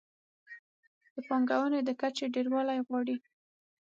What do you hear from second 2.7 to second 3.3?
غواړي.